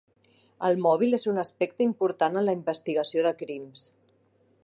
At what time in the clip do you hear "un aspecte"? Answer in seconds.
1.33-1.85